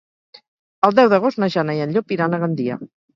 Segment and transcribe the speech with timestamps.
[0.87, 2.79] El deu d'agost na Jana i en Llop iran a Gandia.